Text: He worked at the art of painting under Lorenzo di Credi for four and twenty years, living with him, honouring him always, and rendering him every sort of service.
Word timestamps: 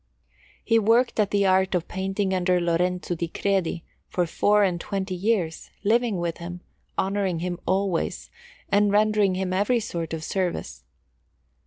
He 0.65 0.79
worked 0.79 1.19
at 1.19 1.29
the 1.29 1.45
art 1.45 1.75
of 1.75 1.87
painting 1.87 2.33
under 2.33 2.59
Lorenzo 2.59 3.13
di 3.13 3.27
Credi 3.27 3.83
for 4.07 4.25
four 4.25 4.63
and 4.63 4.81
twenty 4.81 5.13
years, 5.13 5.69
living 5.83 6.17
with 6.17 6.37
him, 6.39 6.61
honouring 6.97 7.37
him 7.37 7.59
always, 7.67 8.31
and 8.69 8.91
rendering 8.91 9.35
him 9.35 9.53
every 9.53 9.79
sort 9.79 10.11
of 10.15 10.23
service. 10.23 10.83